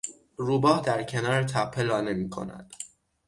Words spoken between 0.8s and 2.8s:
در کنار تپه لانه میکند.